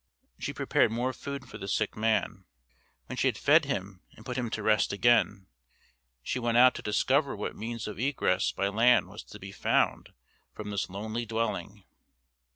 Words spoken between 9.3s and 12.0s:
be found from this lonely dwelling.